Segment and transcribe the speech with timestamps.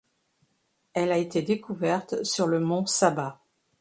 [0.93, 3.43] Elle a été découverte sur le mont Sabah.